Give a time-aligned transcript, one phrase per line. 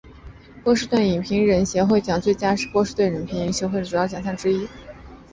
[0.63, 4.67] 波士顿影评人协会奖最佳是波士顿影评人协会奖的主要奖项之一。